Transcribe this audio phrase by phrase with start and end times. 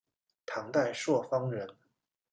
[0.47, 1.77] 唐代朔方人。